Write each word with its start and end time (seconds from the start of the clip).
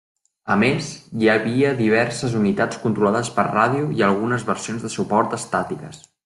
A 0.53 0.55
més, 0.61 0.85
hi 1.23 1.27
havia 1.33 1.73
diverses 1.81 2.33
unitats 2.39 2.79
controlades 2.87 3.31
per 3.37 3.45
ràdio 3.51 3.85
i 4.01 4.03
algunes 4.09 4.47
versions 4.49 4.89
de 4.89 4.93
suport 4.97 5.37
estàtiques. 5.41 6.03